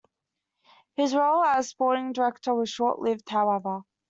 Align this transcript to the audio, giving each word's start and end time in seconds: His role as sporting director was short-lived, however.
His 0.95 1.13
role 1.13 1.43
as 1.43 1.69
sporting 1.69 2.11
director 2.11 2.55
was 2.55 2.71
short-lived, 2.71 3.29
however. 3.29 3.81